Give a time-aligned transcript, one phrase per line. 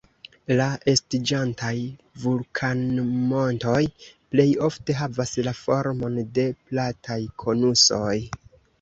[0.59, 1.73] La estiĝantaj
[2.23, 3.75] vulkanmontoj
[4.09, 8.15] plej ofte havas la formon de plataj konusoj.